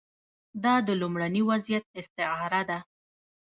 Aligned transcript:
دا 0.63 0.73
د 0.87 0.89
لومړني 1.01 1.41
وضعیت 1.49 1.85
استعاره 1.99 2.61
ده. 2.69 2.79